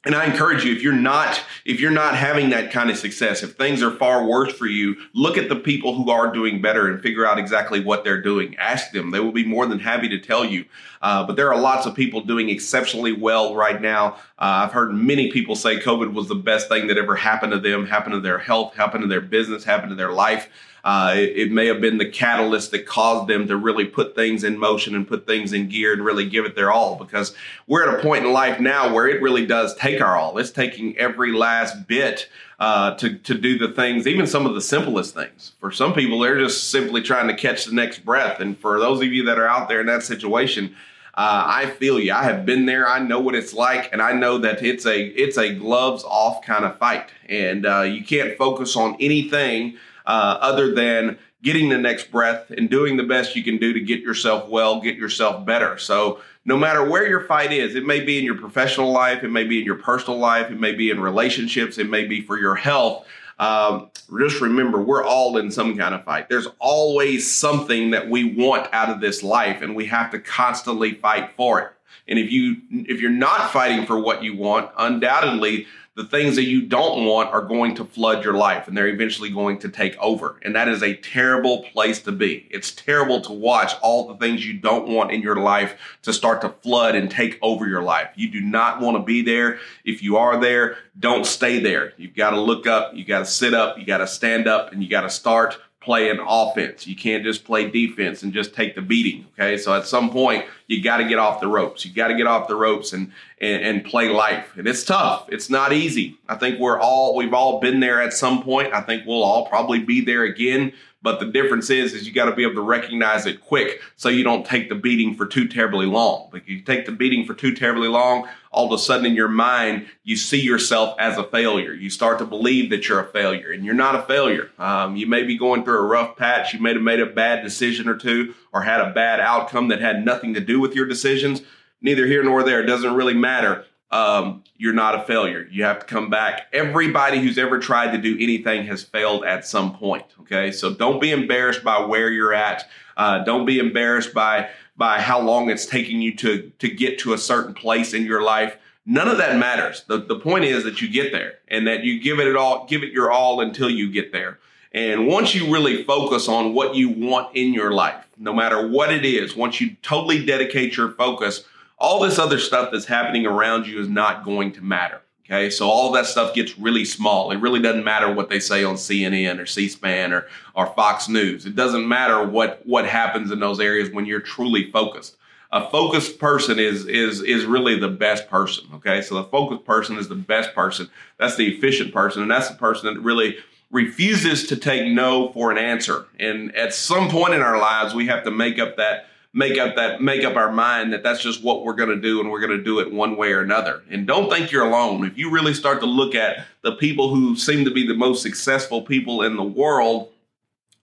and 0.07 0.15
I 0.15 0.24
encourage 0.24 0.63
you, 0.63 0.74
if 0.74 0.81
you're 0.81 0.94
not, 0.94 1.44
if 1.65 1.81
you're 1.81 1.92
not 1.92 2.15
having 2.15 2.51
that 2.51 2.71
kind 2.71 2.89
of 2.89 2.98
success, 2.98 3.44
if 3.44 3.57
things 3.57 3.83
are 3.83 3.92
far 3.92 4.25
worse 4.25 4.54
for 4.54 4.65
you, 4.65 4.95
look 5.13 5.38
at 5.38 5.50
the 5.50 5.56
people 5.57 5.95
who 5.95 6.09
are 6.09 6.31
doing 6.31 6.62
better 6.62 6.88
and 6.88 7.01
figure 7.01 7.25
out 7.25 7.38
exactly 7.38 7.83
what 7.83 8.06
they're 8.06 8.21
doing. 8.21 8.56
Ask 8.56 8.92
them; 8.94 9.12
they 9.12 9.19
will 9.19 9.33
be 9.33 9.45
more 9.45 9.65
than 9.65 9.80
happy 9.80 10.07
to 10.07 10.18
tell 10.18 10.45
you. 10.45 10.63
Uh, 11.01 11.27
but 11.27 11.36
there 11.36 11.51
are 11.54 11.59
lots 11.59 11.86
of 11.86 11.94
people 11.94 12.21
doing 12.21 12.50
exceptionally 12.50 13.12
well 13.12 13.54
right 13.54 13.81
now. 13.81 14.13
Uh, 14.39 14.63
I've 14.63 14.71
heard 14.71 14.94
many 14.94 15.30
people 15.30 15.57
say 15.57 15.77
COVID 15.77 16.13
was 16.13 16.30
the 16.30 16.36
best 16.36 16.69
thing 16.69 16.88
that 16.88 16.98
ever 16.98 17.18
happened 17.18 17.51
to 17.51 17.60
them, 17.60 17.86
happened 17.86 18.13
to 18.13 18.21
their 18.21 18.39
health, 18.39 18.75
happened 18.75 19.01
to 19.01 19.10
their 19.10 19.19
business, 19.19 19.65
happened 19.65 19.89
to 19.89 19.95
their 19.95 20.13
life. 20.13 20.48
Uh, 20.88 21.15
it, 21.18 21.36
it, 21.36 21.51
may 21.51 21.65
have 21.65 21.81
been 21.81 21.98
the 21.98 22.10
catalyst 22.10 22.71
that 22.71 22.86
caused 22.86 23.27
them 23.27 23.45
to 23.45 23.57
really 23.57 23.83
put 23.83 24.15
things 24.15 24.45
in 24.45 24.57
motion 24.57 24.95
and 24.95 25.06
put 25.06 25.27
things 25.27 25.51
in 25.51 25.68
gear 25.68 25.92
and 25.92 26.06
really 26.06 26.30
give 26.30 26.45
it 26.45 26.56
their 26.56 26.71
all 26.71 26.95
because 26.95 27.36
we're 27.68 27.86
at 27.86 28.00
a 28.00 28.01
point 28.01 28.24
in 28.24 28.31
life 28.31 28.62
now 28.62 28.94
where 28.94 29.06
it 29.06 29.21
really 29.21 29.45
does 29.45 29.75
take 29.75 29.97
take 29.98 30.06
our 30.06 30.16
all. 30.16 30.38
It's 30.38 30.52
taking 30.52 30.98
every 30.98 31.32
last 31.32 31.88
bit 31.88 32.30
uh, 32.60 32.96
to 32.96 33.18
to 33.18 33.38
do 33.38 33.58
the 33.58 33.74
things, 33.74 34.08
even 34.08 34.28
some 34.28 34.46
of 34.46 34.56
the 34.56 34.62
simplest 34.62 35.14
things. 35.14 35.54
For 35.60 35.72
some 35.72 35.94
people, 35.94 36.20
they're 36.20 36.40
just 36.40 36.72
simply 36.72 37.02
trying 37.02 37.28
to 37.28 37.36
catch 37.36 37.66
the 37.66 37.74
next 37.74 38.06
breath. 38.06 38.40
And 38.40 38.58
for 38.58 38.80
those 38.80 39.02
of 39.02 39.08
you 39.08 39.26
that 39.26 39.38
are 39.38 39.48
out 39.48 39.70
there 39.70 39.82
in 39.82 39.88
that 39.88 40.04
situation, 40.04 40.76
uh, 41.14 41.44
I 41.46 41.66
feel 41.72 42.00
you. 42.00 42.14
I 42.14 42.24
have 42.24 42.46
been 42.46 42.66
there. 42.66 42.88
I 42.88 43.00
know 43.00 43.20
what 43.20 43.36
it's 43.36 43.54
like, 43.54 43.92
and 43.92 44.02
I 44.02 44.14
know 44.14 44.38
that 44.40 44.64
it's 44.64 44.86
a 44.86 45.06
it's 45.06 45.38
a 45.38 45.54
gloves 45.54 46.04
off 46.04 46.44
kind 46.44 46.66
of 46.66 46.78
fight, 46.78 47.10
and 47.28 47.66
uh, 47.66 47.82
you 47.82 48.04
can't 48.04 48.38
focus 48.38 48.76
on 48.76 48.96
anything 49.00 49.78
uh, 50.06 50.38
other 50.42 50.74
than 50.74 51.18
getting 51.44 51.70
the 51.70 51.78
next 51.78 52.12
breath 52.12 52.50
and 52.50 52.70
doing 52.70 52.98
the 52.98 53.04
best 53.04 53.36
you 53.36 53.44
can 53.44 53.58
do 53.58 53.72
to 53.72 53.80
get 53.80 54.02
yourself 54.02 54.50
well, 54.50 54.82
get 54.82 54.96
yourself 54.96 55.46
better. 55.46 55.78
So 55.78 56.20
no 56.48 56.58
matter 56.58 56.84
where 56.90 57.06
your 57.06 57.26
fight 57.26 57.52
is, 57.52 57.76
it 57.76 57.86
may 57.86 58.00
be 58.00 58.18
in 58.18 58.24
your 58.24 58.38
professional 58.38 58.90
life, 58.92 59.22
it 59.22 59.30
may 59.30 59.44
be 59.44 59.60
in 59.60 59.66
your 59.66 59.76
personal 59.76 60.18
life, 60.18 60.50
it 60.50 60.58
may 60.58 60.72
be 60.72 60.90
in 60.90 61.00
relationships, 61.02 61.78
it 61.78 61.90
may 61.90 62.06
be 62.06 62.22
for 62.22 62.40
your 62.40 62.56
health. 62.56 63.06
Um, 63.38 63.92
just 64.18 64.40
remember, 64.40 64.82
we're 64.82 65.04
all 65.04 65.38
in 65.38 65.52
some 65.52 65.78
kind 65.78 65.94
of 65.94 66.06
fight. 66.06 66.30
There's 66.30 66.48
always 66.60 67.32
something 67.32 67.92
that 67.92 68.10
we 68.10 68.34
want 68.34 68.74
out 68.74 68.90
of 68.90 69.02
this 69.02 69.22
life, 69.24 69.62
and 69.62 69.76
we 69.76 69.88
have 69.88 70.10
to 70.12 70.20
constantly 70.20 70.94
fight 70.94 71.32
for 71.36 71.60
it. 71.60 71.72
And 72.08 72.18
if 72.18 72.32
you 72.32 72.56
if 72.72 73.02
you're 73.02 73.12
not 73.12 73.52
fighting 73.52 73.86
for 73.86 74.00
what 74.00 74.24
you 74.24 74.38
want, 74.38 74.72
undoubtedly 74.78 75.68
the 75.98 76.06
things 76.06 76.36
that 76.36 76.44
you 76.44 76.62
don't 76.62 77.06
want 77.06 77.34
are 77.34 77.42
going 77.42 77.74
to 77.74 77.84
flood 77.84 78.24
your 78.24 78.36
life 78.36 78.68
and 78.68 78.78
they're 78.78 78.88
eventually 78.88 79.32
going 79.32 79.58
to 79.58 79.68
take 79.68 79.98
over. 79.98 80.40
And 80.44 80.56
that 80.56 80.68
is 80.68 80.84
a 80.84 80.96
terrible 80.96 81.64
place 81.64 82.04
to 82.04 82.12
be. 82.12 82.48
It's 82.52 82.72
terrible 82.72 83.20
to 83.22 83.34
watch 83.34 83.74
all 83.82 84.08
the 84.08 84.16
things 84.16 84.46
you 84.46 84.54
don't 84.54 84.88
want 84.88 85.12
in 85.12 85.24
your 85.24 85.38
life 85.38 85.76
to 86.04 86.14
start 86.14 86.42
to 86.42 86.50
flood 86.50 86.94
and 86.94 87.10
take 87.10 87.40
over 87.42 87.68
your 87.68 87.82
life. 87.82 88.10
You 88.16 88.30
do 88.30 88.42
not 88.42 88.80
want 88.80 88.96
to 88.96 89.02
be 89.02 89.24
there. 89.24 89.58
If 89.84 90.04
you 90.04 90.18
are 90.18 90.40
there, 90.40 90.78
don't 91.00 91.26
stay 91.26 91.60
there. 91.60 91.94
You've 91.98 92.16
got 92.16 92.30
to 92.30 92.40
look 92.40 92.68
up, 92.68 92.94
you 92.94 93.04
got 93.04 93.20
to 93.20 93.26
sit 93.26 93.56
up, 93.56 93.80
you 93.80 93.86
got 93.86 93.98
to 93.98 94.08
stand 94.08 94.48
up, 94.48 94.72
and 94.72 94.84
you 94.84 94.90
got 94.90 95.02
to 95.02 95.10
start 95.10 95.58
playing 95.80 96.20
offense. 96.20 96.86
You 96.86 96.96
can't 96.96 97.24
just 97.24 97.44
play 97.44 97.72
defense 97.72 98.22
and 98.22 98.34
just 98.34 98.54
take 98.54 98.76
the 98.76 98.82
beating. 98.84 99.26
Okay. 99.34 99.58
So 99.58 99.74
at 99.74 99.88
some 99.88 100.12
point, 100.12 100.46
you 100.68 100.84
got 100.84 100.98
to 100.98 101.06
get 101.06 101.18
off 101.18 101.40
the 101.40 101.48
ropes. 101.48 101.86
You 101.86 101.94
got 101.94 102.10
to 102.10 102.16
get 102.16 102.28
off 102.28 102.48
the 102.48 102.56
ropes 102.56 102.94
and, 102.94 103.12
and, 103.40 103.64
and 103.64 103.86
play 103.86 104.10
life. 104.10 104.56
And 104.58 104.68
it's 104.68 104.84
tough. 104.84 105.28
It's 105.30 105.50
not 105.50 105.74
easy. 105.74 106.18
I 106.28 106.36
think 106.36 106.60
we're 106.60 106.80
all, 106.80 107.16
we've 107.16 107.34
all 107.34 107.60
been 107.60 107.80
there 107.80 108.02
at 108.02 108.14
some 108.14 108.44
point. 108.44 108.74
I 108.74 108.81
think 108.81 109.06
we'll 109.06 109.24
all 109.24 109.48
probably 109.48 109.80
be 109.80 110.02
there 110.02 110.24
again. 110.24 110.74
But 111.02 111.19
the 111.19 111.28
difference 111.28 111.69
is, 111.69 111.94
is 111.94 112.08
you 112.08 112.14
got 112.14 112.25
to 112.25 112.36
be 112.36 112.44
able 112.44 112.56
to 112.56 112.62
recognize 112.62 113.25
it 113.25 113.40
quick 113.40 113.81
so 113.96 114.10
you 114.10 114.24
don't 114.24 114.46
take 114.46 114.68
the 114.68 114.75
beating 114.75 115.14
for 115.14 115.25
too 115.25 115.48
terribly 115.48 115.86
long. 115.86 116.30
Like 116.34 116.48
you 116.48 116.60
take 116.62 116.86
the 116.86 116.92
beating 116.92 117.25
for 117.25 117.34
too 117.34 117.54
terribly 117.54 117.88
long, 117.88 118.28
all 118.52 118.66
of 118.66 118.72
a 118.72 118.81
sudden 118.81 119.06
in 119.06 119.13
your 119.13 119.28
mind, 119.28 119.88
you 120.04 120.18
see 120.18 120.42
yourself 120.42 120.96
as 121.00 121.18
a 121.18 121.24
failure. 121.24 121.74
You 121.74 121.92
start 121.92 122.18
to 122.20 122.25
believe 122.25 122.72
that 122.72 122.90
you're 122.90 123.00
a 123.00 123.08
failure 123.08 123.52
and 123.52 123.63
you're 123.63 123.75
not 123.75 123.96
a 123.96 124.02
failure. 124.02 124.50
Um, 124.58 124.96
you 124.96 125.06
may 125.06 125.24
be 125.24 125.38
going 125.38 125.63
through 125.63 125.78
a 125.78 125.84
rough 125.84 126.18
patch. 126.18 126.54
You 126.54 126.60
may 126.60 126.74
have 126.74 126.81
made 126.81 127.00
a 127.00 127.06
bad 127.06 127.44
decision 127.44 127.88
or 127.88 127.96
two 127.96 128.34
or 128.54 128.62
had 128.62 128.82
a 128.82 128.94
bad 128.94 129.20
outcome 129.20 129.68
that 129.70 129.82
had 129.82 130.04
nothing 130.04 130.34
to 130.34 130.40
do 130.40 130.60
with 130.60 130.74
your 130.76 130.86
decisions. 130.86 131.42
Neither 131.82 132.08
here 132.08 132.24
nor 132.24 132.44
there. 132.44 132.62
It 132.62 132.66
doesn't 132.66 132.96
really 132.96 133.14
matter 133.14 133.66
um, 133.92 134.44
you're 134.58 134.74
not 134.74 134.96
a 134.96 135.04
failure. 135.04 135.48
You 135.50 135.64
have 135.64 135.80
to 135.80 135.86
come 135.86 136.10
back. 136.10 136.48
Everybody 136.52 137.20
who's 137.20 137.38
ever 137.38 137.60
tried 137.60 137.92
to 137.92 137.98
do 137.98 138.16
anything 138.20 138.66
has 138.66 138.84
failed 138.84 139.24
at 139.24 139.46
some 139.46 139.76
point. 139.76 140.06
Okay, 140.22 140.52
so 140.52 140.74
don't 140.74 141.00
be 141.00 141.12
embarrassed 141.12 141.64
by 141.64 141.80
where 141.80 142.10
you're 142.10 142.34
at. 142.34 142.68
Uh, 142.98 143.24
don't 143.24 143.46
be 143.46 143.60
embarrassed 143.60 144.14
by 144.14 144.50
by 144.76 145.00
how 145.00 145.20
long 145.20 145.50
it's 145.50 145.66
taking 145.66 146.02
you 146.02 146.16
to 146.18 146.52
to 146.60 146.70
get 146.70 147.00
to 147.00 147.14
a 147.14 147.18
certain 147.18 147.54
place 147.54 147.94
in 147.94 148.06
your 148.06 148.22
life. 148.22 148.58
None 148.86 149.08
of 149.08 149.18
that 149.18 149.38
matters. 149.38 149.84
The, 149.88 149.98
the 149.98 150.20
point 150.20 150.46
is 150.46 150.64
that 150.64 150.82
you 150.82 150.90
get 150.90 151.12
there 151.12 151.40
and 151.50 151.68
that 151.68 151.84
you 151.84 152.00
give 152.00 152.20
it 152.20 152.36
all, 152.38 152.66
give 152.68 152.84
it 152.84 152.94
your 152.94 153.12
all 153.12 153.42
until 153.42 153.70
you 153.70 153.92
get 153.92 154.14
there. 154.14 154.40
And 154.74 155.08
once 155.08 155.34
you 155.34 155.52
really 155.52 155.84
focus 155.84 156.28
on 156.28 156.54
what 156.54 156.75
you 156.75 156.90
want 156.90 157.36
in 157.36 157.54
your 157.54 157.72
life, 157.72 158.06
no 158.18 158.34
matter 158.34 158.68
what 158.68 158.92
it 158.92 159.06
is, 159.06 159.36
once 159.36 159.62
you 159.62 159.75
totally 159.81 160.25
dedicate 160.25 160.75
your 160.75 160.92
focus 160.92 161.46
all 161.78 162.00
this 162.00 162.19
other 162.19 162.40
stuff 162.40 162.72
that's 162.72 162.86
happening 162.86 163.25
around 163.25 163.68
you 163.68 163.80
is 163.80 163.88
not 163.88 164.24
going 164.24 164.52
to 164.54 164.62
matter. 164.62 165.02
Okay, 165.25 165.50
so 165.50 165.68
all 165.68 165.92
that 165.92 166.06
stuff 166.06 166.34
gets 166.34 166.58
really 166.58 166.86
small. 166.86 167.31
It 167.31 167.38
really 167.38 167.62
doesn't 167.62 167.84
matter 167.84 168.12
what 168.12 168.30
they 168.30 168.40
say 168.40 168.64
on 168.64 168.75
CNN 168.75 169.40
or 169.40 169.46
C-SPAN 169.46 170.14
or, 170.14 170.25
or 170.56 170.68
Fox 170.68 171.10
News. 171.10 171.46
It 171.46 171.54
doesn't 171.54 171.86
matter 171.86 172.25
what 172.25 172.66
what 172.66 172.86
happens 172.88 173.30
in 173.30 173.40
those 173.40 173.60
areas 173.60 173.92
when 173.92 174.06
you're 174.06 174.22
truly 174.22 174.72
focused. 174.72 175.18
A 175.52 175.70
focused 175.70 176.20
person 176.20 176.60
is 176.60 176.86
is 176.86 177.22
is 177.22 177.46
really 177.46 177.78
the 177.78 177.90
best 177.90 178.30
person. 178.30 178.68
Okay, 178.75 179.02
so 179.02 179.16
the 179.16 179.25
focused 179.25 179.66
person 179.66 179.98
is 179.98 180.08
the 180.08 180.16
best 180.16 180.56
person. 180.56 180.90
That's 181.18 181.36
the 181.36 181.54
efficient 181.54 181.94
person, 181.94 182.22
and 182.22 182.31
that's 182.31 182.50
the 182.50 182.56
person 182.56 182.94
that 182.94 183.02
really 183.02 183.38
refuses 183.72 184.48
to 184.48 184.56
take 184.56 184.92
no 184.92 185.31
for 185.34 185.52
an 185.52 185.58
answer. 185.58 186.06
And 186.19 186.56
at 186.56 186.74
some 186.74 187.10
point 187.10 187.34
in 187.34 187.42
our 187.42 187.60
lives, 187.60 187.94
we 187.94 188.08
have 188.08 188.24
to 188.24 188.31
make 188.31 188.60
up 188.60 188.78
that 188.78 189.08
make 189.34 189.58
up 189.60 189.75
that 189.75 190.02
make 190.02 190.24
up 190.24 190.36
our 190.36 190.52
mind 190.52 190.94
that 190.94 191.04
that's 191.04 191.22
just 191.22 191.44
what 191.44 191.64
we're 191.64 191.74
going 191.74 191.90
to 191.90 192.02
do 192.02 192.19
and 192.19 192.31
we're 192.31 192.40
going 192.40 192.58
to 192.58 192.64
do 192.64 192.80
it 192.80 192.92
one 192.92 193.18
way 193.18 193.31
or 193.31 193.42
another 193.42 193.84
and 193.90 194.08
don't 194.08 194.31
think 194.31 194.52
you're 194.52 194.66
alone 194.66 195.06
if 195.06 195.18
you 195.18 195.30
really 195.30 195.54
start 195.54 195.80
to 195.81 195.86
look 195.86 196.16
at 196.16 196.46
the 196.64 196.72
people 196.72 197.14
who 197.14 197.36
seem 197.36 197.66
to 197.66 197.69
be 197.69 197.86
the 197.86 197.94
most 197.94 198.24
successful 198.24 198.81
people 198.81 199.22
in 199.22 199.36
the 199.36 199.44
world 199.44 200.10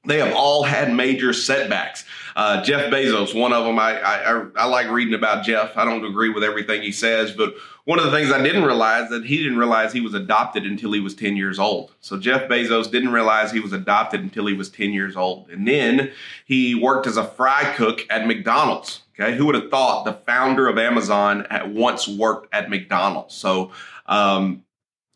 they 0.07 0.19
have 0.19 0.35
all 0.35 0.65
had 0.65 0.93
major 0.93 1.33
setbacks. 1.33 2.05
Uh, 2.37 2.63
Jeff 2.65 2.91
Bezos, 2.93 3.39
one 3.39 3.53
of 3.53 3.65
them. 3.65 3.79
I, 3.79 4.01
I, 4.01 4.45
I 4.57 4.65
like 4.67 4.91
reading 4.91 5.15
about 5.15 5.45
Jeff. 5.45 5.77
I 5.77 5.85
don't 5.85 6.05
agree 6.05 6.31
with 6.31 6.43
everything 6.43 6.83
he 6.83 6.93
says, 6.93 7.33
but 7.33 7.55
one 7.85 7.99
of 7.99 8.07
the 8.07 8.11
things 8.11 8.33
I 8.33 8.43
didn't 8.43 8.65
realize 8.65 9.11
that 9.11 9.27
he 9.27 9.39
didn't 9.39 9.59
realize 9.59 9.93
he 9.93 10.01
was 10.01 10.15
adopted 10.15 10.65
until 10.65 10.93
he 10.93 11.01
was 11.01 11.15
10 11.15 11.37
years 11.37 11.59
old. 11.59 11.95
So 12.01 12.19
Jeff 12.19 12.49
Bezos 12.49 12.91
didn't 12.91 13.13
realize 13.13 13.53
he 13.53 13.61
was 13.61 13.73
adopted 13.73 14.21
until 14.21 14.47
he 14.47 14.55
was 14.55 14.71
10 14.71 14.93
years 14.93 15.17
old. 15.17 15.51
And 15.51 15.69
then 15.69 16.11
he 16.45 16.75
worked 16.75 17.07
as 17.07 17.17
a 17.17 17.25
fry 17.25 17.73
cook 17.77 18.01
at 18.11 18.27
McDonald's. 18.27 19.03
Okay. 19.19 19.37
Who 19.37 19.47
would 19.47 19.55
have 19.55 19.71
thought 19.71 20.05
the 20.05 20.15
founder 20.15 20.67
of 20.67 20.77
Amazon 20.77 21.47
at 21.51 21.71
once 21.71 22.09
worked 22.09 22.53
at 22.53 22.69
McDonald's? 22.69 23.35
So, 23.35 23.71
um, 24.07 24.65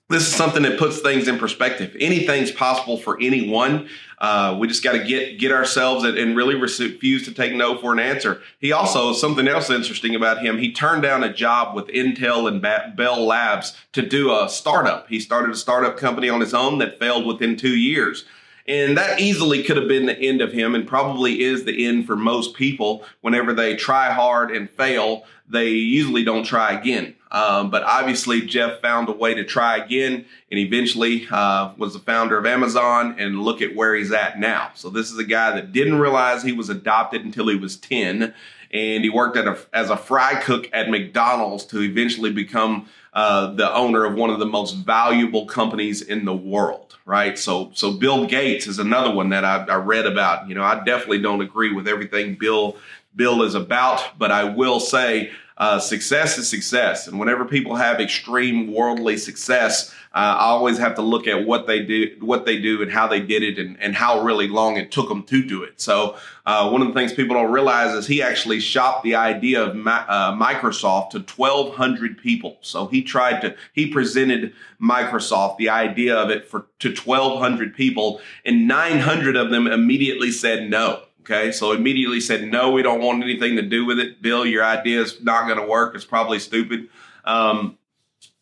this 0.08 0.22
is 0.22 0.34
something 0.34 0.62
that 0.62 0.78
puts 0.78 1.00
things 1.00 1.28
in 1.28 1.38
perspective. 1.38 1.94
Anything's 2.00 2.50
possible 2.50 2.96
for 2.96 3.20
anyone. 3.20 3.88
Uh, 4.18 4.56
we 4.58 4.66
just 4.66 4.82
got 4.82 4.92
to 4.92 5.04
get 5.04 5.38
get 5.38 5.52
ourselves 5.52 6.02
and, 6.02 6.16
and, 6.16 6.36
really 6.36 6.54
refuse 6.54 7.24
to 7.24 7.32
take 7.32 7.54
no 7.54 7.78
for 7.78 7.92
an 7.92 7.98
answer. 8.00 8.40
He 8.58 8.72
also 8.72 9.12
something 9.12 9.46
else 9.46 9.70
interesting 9.70 10.16
about 10.16 10.40
him. 10.40 10.58
He 10.58 10.72
turned 10.72 11.02
down 11.02 11.22
a 11.22 11.32
job 11.32 11.76
with 11.76 11.86
Intel 11.88 12.48
and 12.48 12.60
Bell 12.96 13.24
Labs 13.24 13.76
to 13.92 14.02
do 14.02 14.32
a 14.32 14.48
startup. 14.48 15.08
He 15.08 15.20
started 15.20 15.52
a 15.52 15.56
startup 15.56 15.96
company 15.96 16.28
on 16.28 16.40
his 16.40 16.54
own 16.54 16.78
that 16.78 16.98
failed 16.98 17.26
within 17.26 17.56
two 17.56 17.76
years. 17.76 18.24
And 18.68 18.98
that 18.98 19.18
easily 19.18 19.62
could 19.62 19.78
have 19.78 19.88
been 19.88 20.04
the 20.04 20.18
end 20.18 20.42
of 20.42 20.52
him 20.52 20.74
and 20.74 20.86
probably 20.86 21.40
is 21.40 21.64
the 21.64 21.86
end 21.86 22.06
for 22.06 22.16
most 22.16 22.54
people. 22.54 23.02
Whenever 23.22 23.54
they 23.54 23.74
try 23.74 24.12
hard 24.12 24.50
and 24.50 24.68
fail, 24.68 25.24
they 25.48 25.70
usually 25.70 26.22
don't 26.22 26.44
try 26.44 26.72
again. 26.72 27.14
Um, 27.30 27.70
but 27.70 27.82
obviously, 27.82 28.42
Jeff 28.42 28.82
found 28.82 29.08
a 29.08 29.12
way 29.12 29.34
to 29.34 29.44
try 29.44 29.78
again 29.78 30.26
and 30.50 30.60
eventually 30.60 31.26
uh, 31.30 31.72
was 31.78 31.94
the 31.94 31.98
founder 31.98 32.36
of 32.36 32.44
Amazon. 32.44 33.16
And 33.18 33.40
look 33.40 33.62
at 33.62 33.74
where 33.74 33.94
he's 33.94 34.12
at 34.12 34.38
now. 34.38 34.70
So, 34.74 34.90
this 34.90 35.10
is 35.10 35.18
a 35.18 35.24
guy 35.24 35.52
that 35.52 35.72
didn't 35.72 35.98
realize 35.98 36.42
he 36.42 36.52
was 36.52 36.68
adopted 36.68 37.24
until 37.24 37.48
he 37.48 37.56
was 37.56 37.76
10. 37.76 38.34
And 38.70 39.02
he 39.02 39.08
worked 39.08 39.38
a, 39.38 39.58
as 39.72 39.88
a 39.88 39.96
fry 39.96 40.34
cook 40.34 40.68
at 40.74 40.90
McDonald's 40.90 41.64
to 41.66 41.80
eventually 41.80 42.30
become 42.30 42.86
uh, 43.12 43.54
the 43.54 43.74
owner 43.74 44.04
of 44.04 44.14
one 44.14 44.30
of 44.30 44.38
the 44.38 44.46
most 44.46 44.72
valuable 44.72 45.46
companies 45.46 46.02
in 46.02 46.24
the 46.24 46.34
world, 46.34 46.96
right? 47.06 47.38
So, 47.38 47.70
so 47.74 47.92
Bill 47.92 48.26
Gates 48.26 48.66
is 48.66 48.78
another 48.78 49.12
one 49.12 49.30
that 49.30 49.44
I, 49.44 49.64
I 49.64 49.76
read 49.76 50.06
about. 50.06 50.48
You 50.48 50.54
know, 50.54 50.62
I 50.62 50.82
definitely 50.84 51.22
don't 51.22 51.40
agree 51.40 51.72
with 51.72 51.88
everything 51.88 52.36
Bill 52.38 52.76
Bill 53.16 53.42
is 53.42 53.54
about, 53.54 54.18
but 54.18 54.30
I 54.30 54.44
will 54.44 54.78
say 54.78 55.32
uh, 55.58 55.80
success 55.80 56.38
is 56.38 56.48
success. 56.48 57.08
And 57.08 57.18
whenever 57.18 57.44
people 57.44 57.74
have 57.74 58.00
extreme 58.00 58.72
worldly 58.72 59.16
success, 59.16 59.92
uh, 60.14 60.36
I 60.38 60.44
always 60.46 60.78
have 60.78 60.94
to 60.94 61.02
look 61.02 61.26
at 61.26 61.44
what 61.44 61.66
they 61.66 61.84
do, 61.84 62.16
what 62.20 62.46
they 62.46 62.60
do, 62.60 62.80
and 62.80 62.90
how 62.90 63.08
they 63.08 63.20
did 63.20 63.42
it, 63.42 63.58
and, 63.58 63.76
and 63.82 63.94
how 63.94 64.20
really 64.22 64.46
long 64.46 64.76
it 64.76 64.92
took 64.92 65.08
them 65.08 65.24
to 65.24 65.42
do 65.42 65.64
it. 65.64 65.80
So 65.80 66.16
uh, 66.46 66.70
one 66.70 66.80
of 66.80 66.88
the 66.88 66.94
things 66.94 67.12
people 67.12 67.34
don't 67.34 67.50
realize 67.50 67.92
is 67.92 68.06
he 68.06 68.22
actually 68.22 68.60
shopped 68.60 69.02
the 69.02 69.16
idea 69.16 69.62
of 69.64 69.70
uh, 69.70 70.32
Microsoft 70.32 71.10
to 71.10 71.18
1,200 71.18 72.18
people. 72.18 72.58
So 72.60 72.86
he 72.86 73.02
tried 73.02 73.40
to 73.40 73.56
he 73.72 73.88
presented 73.88 74.54
Microsoft 74.80 75.58
the 75.58 75.70
idea 75.70 76.16
of 76.16 76.30
it 76.30 76.46
for 76.46 76.66
to 76.78 76.94
1,200 76.94 77.74
people, 77.74 78.20
and 78.44 78.68
900 78.68 79.36
of 79.36 79.50
them 79.50 79.66
immediately 79.66 80.30
said 80.30 80.70
no. 80.70 81.02
Okay, 81.30 81.52
so 81.52 81.72
immediately 81.72 82.20
said, 82.20 82.50
no, 82.50 82.70
we 82.70 82.82
don't 82.82 83.02
want 83.02 83.22
anything 83.22 83.56
to 83.56 83.62
do 83.62 83.84
with 83.84 83.98
it. 83.98 84.22
Bill, 84.22 84.46
your 84.46 84.64
idea 84.64 85.02
is 85.02 85.20
not 85.22 85.46
going 85.46 85.60
to 85.60 85.66
work. 85.66 85.94
It's 85.94 86.06
probably 86.06 86.38
stupid. 86.38 86.88
Um, 87.26 87.76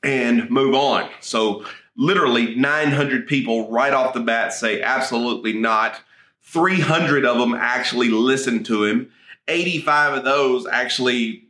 and 0.05 0.49
move 0.51 0.73
on. 0.77 1.11
So 1.21 1.65
literally 1.97 2.55
900 2.55 3.27
people 3.27 3.69
right 3.73 3.93
off 3.93 4.15
the 4.15 4.21
bat 4.21 4.53
say, 4.53 4.83
absolutely 4.83 5.53
not. 5.53 6.01
300 6.43 7.25
of 7.25 7.39
them 7.39 7.55
actually 7.55 8.09
listened 8.09 8.67
to 8.67 8.85
him. 8.85 9.11
85 9.49 10.19
of 10.19 10.25
those 10.25 10.69
actually 10.69 11.49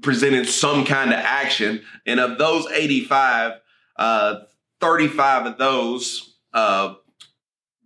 presented 0.00 0.48
some 0.48 0.86
kind 0.86 1.10
of 1.12 1.18
action. 1.18 1.82
And 2.06 2.18
of 2.18 2.38
those 2.38 2.66
85, 2.66 3.60
uh, 3.96 4.36
35 4.80 5.46
of 5.46 5.58
those 5.58 6.34
uh, 6.54 6.94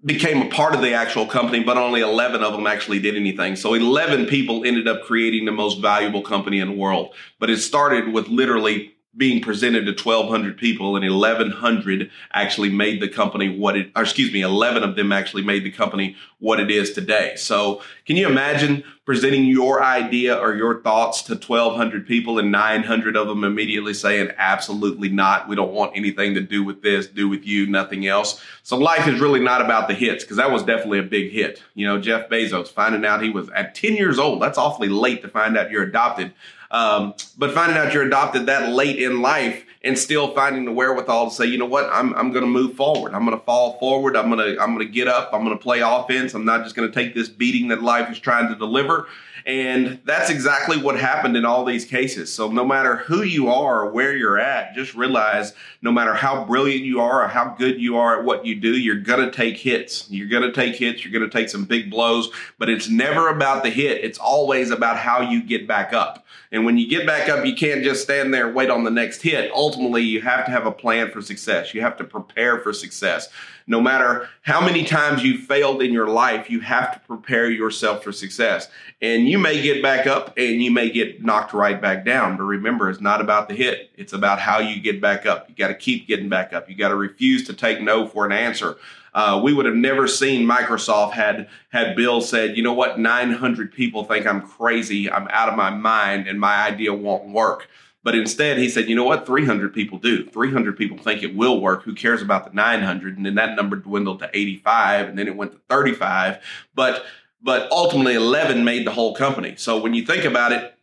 became 0.04 0.42
a 0.42 0.48
part 0.48 0.74
of 0.74 0.80
the 0.80 0.92
actual 0.94 1.26
company, 1.26 1.62
but 1.62 1.76
only 1.76 2.00
11 2.00 2.42
of 2.42 2.52
them 2.52 2.66
actually 2.66 2.98
did 2.98 3.16
anything. 3.16 3.56
So 3.56 3.74
11 3.74 4.26
people 4.26 4.64
ended 4.64 4.88
up 4.88 5.02
creating 5.02 5.44
the 5.44 5.52
most 5.52 5.80
valuable 5.80 6.22
company 6.22 6.58
in 6.58 6.68
the 6.68 6.74
world. 6.74 7.14
But 7.38 7.50
it 7.50 7.58
started 7.58 8.12
with 8.12 8.28
literally 8.28 8.94
being 9.14 9.42
presented 9.42 9.84
to 9.84 9.92
1200 9.92 10.56
people 10.56 10.96
and 10.96 11.04
1100 11.04 12.10
actually 12.32 12.70
made 12.70 13.00
the 13.00 13.08
company 13.08 13.58
what 13.58 13.76
it 13.76 13.90
or 13.94 14.02
excuse 14.02 14.32
me 14.32 14.40
11 14.40 14.82
of 14.82 14.96
them 14.96 15.12
actually 15.12 15.42
made 15.42 15.64
the 15.64 15.70
company 15.70 16.16
what 16.38 16.58
it 16.58 16.70
is 16.70 16.92
today. 16.92 17.34
So 17.36 17.82
can 18.06 18.16
you 18.16 18.26
imagine 18.26 18.82
presenting 19.04 19.44
your 19.44 19.82
idea 19.82 20.34
or 20.34 20.54
your 20.54 20.80
thoughts 20.80 21.22
to 21.22 21.34
1200 21.34 22.06
people 22.06 22.38
and 22.38 22.50
900 22.50 23.14
of 23.14 23.28
them 23.28 23.44
immediately 23.44 23.92
saying 23.92 24.30
absolutely 24.38 25.10
not. 25.10 25.46
We 25.46 25.56
don't 25.56 25.72
want 25.72 25.94
anything 25.94 26.32
to 26.34 26.40
do 26.40 26.64
with 26.64 26.82
this 26.82 27.06
do 27.06 27.28
with 27.28 27.44
you 27.44 27.66
nothing 27.66 28.06
else. 28.06 28.42
So 28.62 28.78
life 28.78 29.06
is 29.06 29.20
really 29.20 29.40
not 29.40 29.60
about 29.60 29.88
the 29.88 29.94
hits 29.94 30.24
because 30.24 30.38
that 30.38 30.50
was 30.50 30.62
definitely 30.62 31.00
a 31.00 31.04
big 31.04 31.32
hit. 31.32 31.62
You 31.74 31.86
know 31.86 32.00
jeff 32.00 32.30
bezos 32.30 32.68
finding 32.68 33.04
out 33.04 33.22
he 33.22 33.28
was 33.28 33.50
at 33.50 33.74
10 33.74 33.94
years 33.94 34.18
old. 34.18 34.40
That's 34.40 34.56
awfully 34.56 34.88
late 34.88 35.20
to 35.20 35.28
find 35.28 35.58
out 35.58 35.70
you're 35.70 35.82
adopted 35.82 36.32
um, 36.72 37.14
but 37.38 37.52
finding 37.52 37.78
out 37.78 37.94
you're 37.94 38.06
adopted 38.06 38.46
that 38.46 38.72
late 38.72 39.00
in 39.00 39.22
life 39.22 39.64
and 39.84 39.98
still 39.98 40.32
finding 40.34 40.64
the 40.64 40.72
wherewithal 40.72 41.30
to 41.30 41.34
say, 41.34 41.46
you 41.46 41.58
know 41.58 41.66
what, 41.66 41.88
I'm, 41.92 42.14
I'm 42.14 42.30
going 42.30 42.44
to 42.44 42.50
move 42.50 42.74
forward. 42.74 43.14
I'm 43.14 43.24
going 43.24 43.38
to 43.38 43.44
fall 43.44 43.78
forward. 43.78 44.16
I'm 44.16 44.30
going 44.30 44.38
to 44.38 44.62
I'm 44.62 44.74
going 44.74 44.86
to 44.86 44.92
get 44.92 45.08
up. 45.08 45.30
I'm 45.32 45.44
going 45.44 45.56
to 45.56 45.62
play 45.62 45.80
offense. 45.80 46.34
I'm 46.34 46.44
not 46.44 46.62
just 46.62 46.76
going 46.76 46.90
to 46.90 46.94
take 46.94 47.14
this 47.14 47.28
beating 47.28 47.68
that 47.68 47.82
life 47.82 48.10
is 48.10 48.18
trying 48.18 48.48
to 48.48 48.54
deliver. 48.54 49.08
And 49.44 50.00
that's 50.04 50.30
exactly 50.30 50.76
what 50.76 50.98
happened 50.98 51.36
in 51.36 51.44
all 51.44 51.64
these 51.64 51.84
cases. 51.84 52.32
So 52.32 52.50
no 52.50 52.64
matter 52.64 52.98
who 52.98 53.22
you 53.22 53.48
are 53.48 53.82
or 53.82 53.90
where 53.90 54.16
you're 54.16 54.38
at, 54.38 54.74
just 54.74 54.94
realize 54.94 55.52
no 55.80 55.90
matter 55.90 56.14
how 56.14 56.44
brilliant 56.44 56.84
you 56.84 57.00
are 57.00 57.24
or 57.24 57.28
how 57.28 57.56
good 57.58 57.80
you 57.80 57.96
are 57.96 58.20
at 58.20 58.24
what 58.24 58.46
you 58.46 58.54
do, 58.54 58.76
you're 58.76 59.00
going 59.00 59.24
to 59.24 59.32
take 59.32 59.56
hits. 59.56 60.08
You're 60.10 60.28
going 60.28 60.42
to 60.42 60.52
take 60.52 60.76
hits. 60.76 61.04
You're 61.04 61.12
going 61.12 61.28
to 61.28 61.36
take 61.38 61.48
some 61.48 61.64
big 61.64 61.90
blows, 61.90 62.30
but 62.58 62.68
it's 62.68 62.88
never 62.88 63.28
about 63.28 63.64
the 63.64 63.70
hit. 63.70 64.04
It's 64.04 64.18
always 64.18 64.70
about 64.70 64.96
how 64.96 65.20
you 65.20 65.42
get 65.42 65.66
back 65.66 65.92
up. 65.92 66.24
And 66.52 66.66
when 66.66 66.76
you 66.76 66.86
get 66.86 67.06
back 67.06 67.30
up, 67.30 67.46
you 67.46 67.54
can't 67.54 67.82
just 67.82 68.02
stand 68.02 68.32
there 68.32 68.46
and 68.46 68.54
wait 68.54 68.68
on 68.68 68.84
the 68.84 68.90
next 68.90 69.22
hit. 69.22 69.50
Ultimately, 69.52 69.71
you 69.76 70.20
have 70.20 70.44
to 70.44 70.50
have 70.50 70.66
a 70.66 70.72
plan 70.72 71.10
for 71.10 71.22
success. 71.22 71.74
You 71.74 71.80
have 71.80 71.96
to 71.98 72.04
prepare 72.04 72.58
for 72.58 72.72
success. 72.72 73.28
No 73.66 73.80
matter 73.80 74.28
how 74.42 74.60
many 74.60 74.84
times 74.84 75.22
you 75.22 75.38
failed 75.38 75.82
in 75.82 75.92
your 75.92 76.08
life, 76.08 76.50
you 76.50 76.60
have 76.60 76.92
to 76.94 77.00
prepare 77.00 77.50
yourself 77.50 78.02
for 78.02 78.12
success. 78.12 78.68
And 79.00 79.28
you 79.28 79.38
may 79.38 79.62
get 79.62 79.82
back 79.82 80.06
up 80.06 80.34
and 80.36 80.62
you 80.62 80.70
may 80.70 80.90
get 80.90 81.22
knocked 81.22 81.52
right 81.52 81.80
back 81.80 82.04
down. 82.04 82.36
But 82.36 82.44
remember, 82.44 82.90
it's 82.90 83.00
not 83.00 83.20
about 83.20 83.48
the 83.48 83.54
hit, 83.54 83.90
it's 83.96 84.12
about 84.12 84.40
how 84.40 84.58
you 84.58 84.80
get 84.80 85.00
back 85.00 85.26
up. 85.26 85.48
You 85.48 85.54
got 85.54 85.68
to 85.68 85.74
keep 85.74 86.08
getting 86.08 86.28
back 86.28 86.52
up. 86.52 86.68
You 86.68 86.74
got 86.74 86.88
to 86.88 86.96
refuse 86.96 87.46
to 87.46 87.54
take 87.54 87.80
no 87.80 88.06
for 88.06 88.26
an 88.26 88.32
answer. 88.32 88.76
Uh, 89.14 89.40
we 89.42 89.52
would 89.52 89.66
have 89.66 89.74
never 89.74 90.08
seen 90.08 90.48
Microsoft 90.48 91.12
had 91.12 91.48
had 91.68 91.94
Bill 91.94 92.20
said, 92.20 92.56
you 92.56 92.62
know 92.62 92.72
what, 92.72 92.98
900 92.98 93.72
people 93.72 94.04
think 94.04 94.26
I'm 94.26 94.40
crazy, 94.40 95.10
I'm 95.10 95.28
out 95.28 95.50
of 95.50 95.54
my 95.54 95.68
mind, 95.68 96.26
and 96.26 96.40
my 96.40 96.66
idea 96.66 96.94
won't 96.94 97.28
work. 97.28 97.68
But 98.04 98.16
instead, 98.16 98.58
he 98.58 98.68
said, 98.68 98.88
you 98.88 98.96
know 98.96 99.04
what? 99.04 99.26
300 99.26 99.72
people 99.72 99.98
do. 99.98 100.26
300 100.26 100.76
people 100.76 100.98
think 100.98 101.22
it 101.22 101.36
will 101.36 101.60
work. 101.60 101.84
Who 101.84 101.94
cares 101.94 102.20
about 102.20 102.44
the 102.44 102.52
900? 102.52 103.16
And 103.16 103.24
then 103.24 103.36
that 103.36 103.54
number 103.54 103.76
dwindled 103.76 104.18
to 104.20 104.30
85, 104.32 105.08
and 105.08 105.18
then 105.18 105.28
it 105.28 105.36
went 105.36 105.52
to 105.52 105.60
35. 105.68 106.38
But 106.74 107.04
but 107.44 107.70
ultimately, 107.72 108.14
11 108.14 108.64
made 108.64 108.86
the 108.86 108.92
whole 108.92 109.16
company. 109.16 109.54
So 109.56 109.80
when 109.80 109.94
you 109.94 110.06
think 110.06 110.24
about 110.24 110.52
it, 110.52 110.74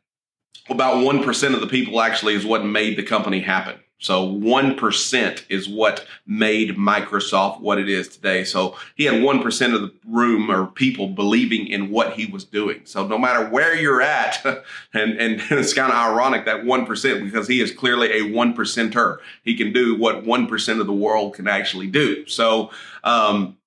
about 0.70 0.96
1% 0.96 1.54
of 1.54 1.62
the 1.62 1.68
people 1.68 2.02
actually 2.02 2.36
is 2.36 2.46
what 2.46 2.66
made 2.66 2.98
the 2.98 3.04
company 3.04 3.40
happen. 3.40 3.80
So 4.00 4.26
1% 4.26 5.44
is 5.50 5.68
what 5.68 6.06
made 6.26 6.78
Microsoft 6.78 7.60
what 7.60 7.78
it 7.78 7.90
is 7.90 8.08
today. 8.08 8.46
So 8.46 8.78
he 8.96 9.04
had 9.04 9.16
1% 9.16 9.76
of 9.76 9.82
the 9.82 9.94
room 10.08 10.50
or 10.50 10.68
people 10.68 11.10
believing 11.10 11.68
in 11.68 11.92
what 11.92 12.14
he 12.14 12.26
was 12.26 12.46
doing. 12.46 12.82
So 12.86 13.06
no 13.06 13.18
matter 13.18 13.50
where 13.50 13.76
you're 13.76 14.02
at, 14.02 14.44
and, 14.94 15.20
and 15.20 15.42
it's 15.52 15.74
kind 15.74 15.92
of 15.92 15.98
ironic 15.98 16.46
that 16.46 16.64
1% 16.64 17.24
because 17.24 17.48
he 17.50 17.60
is 17.60 17.72
clearly 17.72 18.20
a 18.20 18.32
one 18.32 18.56
percenter. 18.56 19.18
He 19.44 19.56
can 19.56 19.74
do 19.74 19.98
what 19.98 20.24
1% 20.24 20.80
of 20.80 20.88
the 20.88 20.94
world 20.94 21.34
can 21.34 21.48
actually 21.48 21.88
do. 21.88 22.26
So, 22.26 22.72
um, 23.04 23.58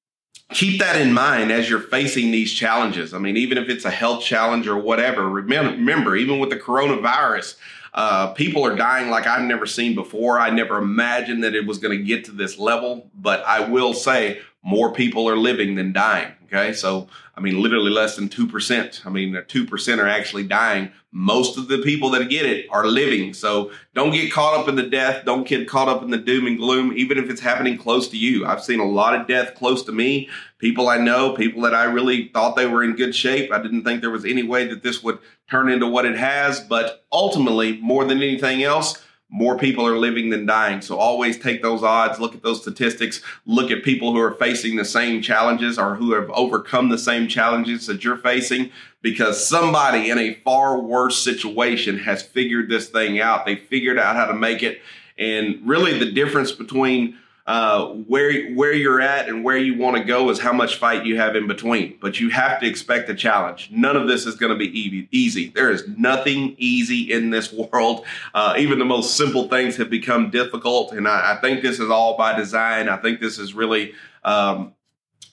keep 0.54 0.80
that 0.80 1.00
in 1.00 1.12
mind 1.12 1.50
as 1.50 1.68
you're 1.68 1.80
facing 1.80 2.30
these 2.30 2.52
challenges. 2.52 3.14
I 3.14 3.18
mean, 3.18 3.36
even 3.36 3.58
if 3.58 3.68
it's 3.68 3.84
a 3.84 3.90
health 3.90 4.22
challenge 4.22 4.68
or 4.68 4.76
whatever, 4.76 5.28
remember, 5.28 5.72
remember 5.72 6.16
even 6.16 6.38
with 6.38 6.50
the 6.50 6.56
coronavirus, 6.56 7.56
uh, 7.94 8.32
people 8.32 8.64
are 8.64 8.74
dying 8.74 9.10
like 9.10 9.26
I've 9.26 9.42
never 9.42 9.66
seen 9.66 9.94
before. 9.94 10.38
I 10.38 10.50
never 10.50 10.78
imagined 10.78 11.44
that 11.44 11.54
it 11.54 11.66
was 11.66 11.78
going 11.78 11.96
to 11.96 12.02
get 12.02 12.24
to 12.26 12.32
this 12.32 12.58
level, 12.58 13.10
but 13.14 13.44
I 13.44 13.68
will 13.68 13.92
say 13.92 14.40
more 14.62 14.92
people 14.92 15.28
are 15.28 15.36
living 15.36 15.74
than 15.74 15.92
dying. 15.92 16.32
Okay. 16.52 16.74
So, 16.74 17.08
I 17.34 17.40
mean, 17.40 17.62
literally 17.62 17.90
less 17.90 18.16
than 18.16 18.28
2%. 18.28 19.06
I 19.06 19.08
mean, 19.08 19.32
2% 19.32 19.98
are 19.98 20.08
actually 20.08 20.42
dying. 20.42 20.92
Most 21.10 21.56
of 21.56 21.68
the 21.68 21.78
people 21.78 22.10
that 22.10 22.28
get 22.28 22.44
it 22.44 22.66
are 22.70 22.86
living. 22.86 23.32
So 23.32 23.70
don't 23.94 24.10
get 24.10 24.30
caught 24.30 24.58
up 24.58 24.68
in 24.68 24.76
the 24.76 24.82
death. 24.82 25.24
Don't 25.24 25.48
get 25.48 25.66
caught 25.66 25.88
up 25.88 26.02
in 26.02 26.10
the 26.10 26.18
doom 26.18 26.46
and 26.46 26.58
gloom, 26.58 26.92
even 26.94 27.16
if 27.16 27.30
it's 27.30 27.40
happening 27.40 27.78
close 27.78 28.08
to 28.10 28.18
you. 28.18 28.44
I've 28.44 28.62
seen 28.62 28.80
a 28.80 28.84
lot 28.84 29.18
of 29.18 29.26
death 29.26 29.54
close 29.54 29.82
to 29.84 29.92
me. 29.92 30.28
People 30.58 30.88
I 30.88 30.98
know, 30.98 31.34
people 31.34 31.62
that 31.62 31.74
I 31.74 31.84
really 31.84 32.28
thought 32.28 32.54
they 32.54 32.66
were 32.66 32.84
in 32.84 32.96
good 32.96 33.14
shape. 33.14 33.50
I 33.50 33.62
didn't 33.62 33.84
think 33.84 34.02
there 34.02 34.10
was 34.10 34.26
any 34.26 34.42
way 34.42 34.66
that 34.66 34.82
this 34.82 35.02
would 35.02 35.18
turn 35.50 35.70
into 35.70 35.86
what 35.86 36.04
it 36.04 36.16
has. 36.16 36.60
But 36.60 37.04
ultimately, 37.10 37.78
more 37.80 38.04
than 38.04 38.18
anything 38.18 38.62
else, 38.62 39.02
more 39.32 39.56
people 39.56 39.86
are 39.86 39.96
living 39.96 40.28
than 40.28 40.44
dying. 40.44 40.82
So 40.82 40.98
always 40.98 41.38
take 41.38 41.62
those 41.62 41.82
odds, 41.82 42.20
look 42.20 42.34
at 42.34 42.42
those 42.42 42.60
statistics, 42.60 43.22
look 43.46 43.70
at 43.70 43.82
people 43.82 44.12
who 44.12 44.20
are 44.20 44.34
facing 44.34 44.76
the 44.76 44.84
same 44.84 45.22
challenges 45.22 45.78
or 45.78 45.94
who 45.94 46.12
have 46.12 46.30
overcome 46.30 46.90
the 46.90 46.98
same 46.98 47.26
challenges 47.28 47.86
that 47.86 48.04
you're 48.04 48.18
facing 48.18 48.70
because 49.00 49.44
somebody 49.44 50.10
in 50.10 50.18
a 50.18 50.34
far 50.44 50.78
worse 50.78 51.18
situation 51.18 51.98
has 52.00 52.22
figured 52.22 52.68
this 52.68 52.90
thing 52.90 53.20
out. 53.20 53.46
They 53.46 53.56
figured 53.56 53.98
out 53.98 54.16
how 54.16 54.26
to 54.26 54.34
make 54.34 54.62
it. 54.62 54.82
And 55.16 55.66
really 55.66 55.98
the 55.98 56.12
difference 56.12 56.52
between 56.52 57.16
uh, 57.46 57.86
where 57.86 58.52
where 58.52 58.72
you're 58.72 59.00
at 59.00 59.28
and 59.28 59.42
where 59.42 59.56
you 59.56 59.76
want 59.76 59.96
to 59.96 60.04
go 60.04 60.30
is 60.30 60.38
how 60.38 60.52
much 60.52 60.76
fight 60.76 61.04
you 61.04 61.16
have 61.16 61.34
in 61.34 61.48
between. 61.48 61.98
But 62.00 62.20
you 62.20 62.30
have 62.30 62.60
to 62.60 62.66
expect 62.66 63.08
a 63.08 63.14
challenge. 63.14 63.68
None 63.72 63.96
of 63.96 64.06
this 64.06 64.26
is 64.26 64.36
going 64.36 64.52
to 64.52 64.58
be 64.58 65.08
easy. 65.10 65.48
There 65.48 65.70
is 65.70 65.86
nothing 65.88 66.54
easy 66.58 67.12
in 67.12 67.30
this 67.30 67.52
world. 67.72 68.04
Uh, 68.34 68.54
even 68.58 68.78
the 68.78 68.84
most 68.84 69.16
simple 69.16 69.48
things 69.48 69.76
have 69.76 69.90
become 69.90 70.30
difficult, 70.30 70.92
and 70.92 71.08
I, 71.08 71.34
I, 71.36 71.40
think 71.40 71.62
this 71.62 71.80
is 71.80 71.90
all 71.90 72.16
by 72.16 72.36
design. 72.36 72.88
I 72.88 72.96
think 72.96 73.20
this 73.20 73.38
is 73.38 73.54
really. 73.54 73.94
Um, 74.24 74.74